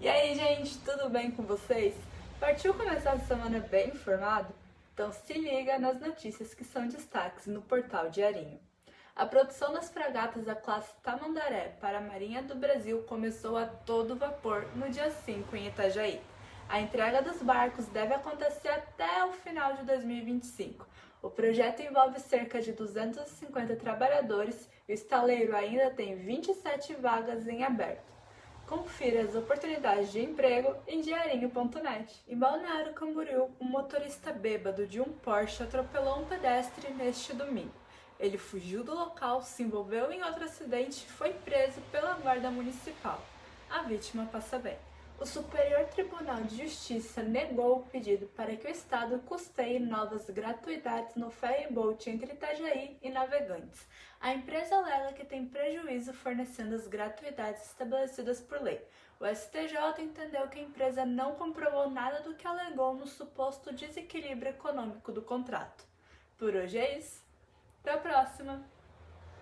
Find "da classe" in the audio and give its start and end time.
10.44-10.92